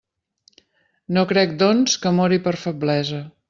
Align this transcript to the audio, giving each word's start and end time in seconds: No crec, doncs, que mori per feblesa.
No 1.19 1.25
crec, 1.33 1.55
doncs, 1.61 2.01
que 2.07 2.17
mori 2.21 2.43
per 2.49 2.59
feblesa. 2.67 3.25